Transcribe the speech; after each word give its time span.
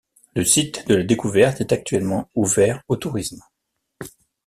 Le 0.33 0.43
site 0.43 0.87
de 0.87 0.95
la 0.95 1.03
découverte 1.03 1.61
est 1.61 1.71
actuellement 1.73 2.27
ouvert 2.33 2.81
au 2.87 2.95
tourisme. 2.95 3.43